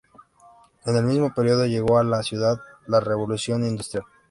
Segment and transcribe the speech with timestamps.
[0.87, 4.03] En el mismo período llegó a la ciudad la Revolución Industrial.